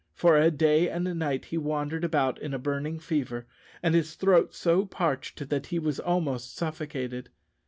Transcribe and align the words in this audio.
For 0.15 0.35
a 0.35 0.49
day 0.49 0.89
and 0.89 1.07
a 1.07 1.13
night 1.13 1.45
he 1.45 1.59
wandered 1.59 2.03
about 2.03 2.41
in 2.41 2.55
a 2.55 2.57
burning 2.57 2.97
fever, 2.97 3.45
and 3.83 3.93
his 3.93 4.15
throat 4.15 4.55
so 4.55 4.83
parched 4.83 5.47
that 5.49 5.67
he 5.67 5.77
was 5.77 5.99
almost 5.99 6.55
suffocated. 6.55 7.29